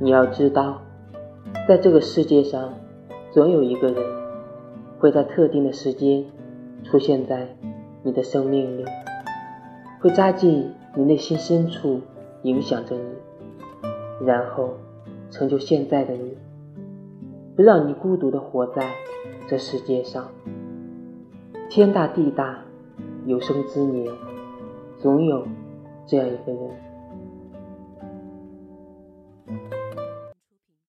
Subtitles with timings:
[0.00, 0.80] 你要知道
[1.66, 2.74] 在这个世界上
[3.32, 4.02] 总有一个人
[4.98, 6.24] 会在特定的时间
[6.84, 7.56] 出现在
[8.04, 8.84] 你的生命里
[10.00, 12.00] 会扎进你内心深处
[12.42, 14.74] 影响着你然后
[15.30, 16.36] 成就现在的你。
[17.58, 18.94] 不让你孤独的活在
[19.48, 20.28] 这世界上。
[21.68, 22.62] 天大地大
[23.26, 24.06] 有生之年
[24.96, 25.44] 总有
[26.06, 26.87] 这样一个人。